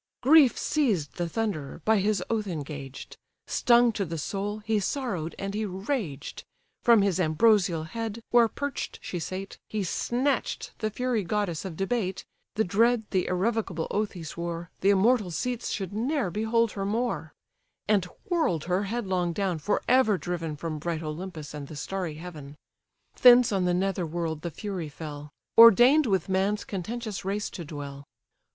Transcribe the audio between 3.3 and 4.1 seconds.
Stung to